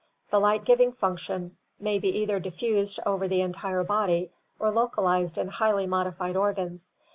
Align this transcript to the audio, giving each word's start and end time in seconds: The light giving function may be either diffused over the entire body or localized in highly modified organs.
The 0.31 0.39
light 0.39 0.65
giving 0.65 0.93
function 0.93 1.57
may 1.79 1.99
be 1.99 2.09
either 2.09 2.39
diffused 2.39 2.99
over 3.05 3.27
the 3.27 3.41
entire 3.41 3.83
body 3.83 4.31
or 4.57 4.71
localized 4.71 5.37
in 5.37 5.47
highly 5.47 5.85
modified 5.85 6.35
organs. 6.35 6.91